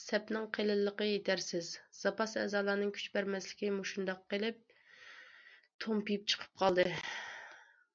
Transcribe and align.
سەپنىڭ« 0.00 0.44
قېلىنلىقى» 0.58 1.08
يېتەرسىز، 1.08 1.70
زاپاس 2.02 2.34
ئەزالارنىڭ 2.42 2.92
كۈچ 3.00 3.08
بەرمەسلىكى 3.16 3.72
مۇشۇنداق 3.80 4.22
قىلىپ 4.36 4.62
تومپىيىپ 5.86 6.32
چىقىپ 6.36 6.64
قالدى. 6.64 6.88